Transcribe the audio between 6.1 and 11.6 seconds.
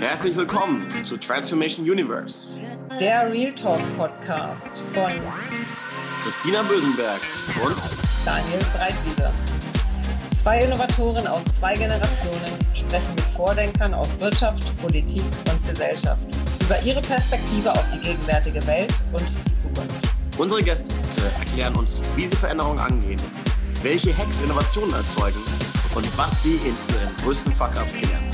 Christina Bösenberg und Daniel Breitwieser. Zwei Innovatoren aus